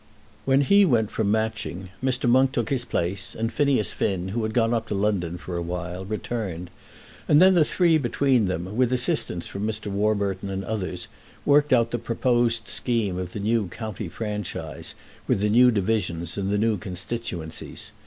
[0.45, 2.27] When he went from Matching Mr.
[2.27, 5.61] Monk took his place, and Phineas Finn, who had gone up to London for a
[5.61, 6.71] while, returned;
[7.27, 9.91] and then the three between them, with assistance from Mr.
[9.91, 11.07] Warburton and others,
[11.45, 14.95] worked out the proposed scheme of the new county franchise,
[15.27, 17.91] with the new divisions and the new constituencies.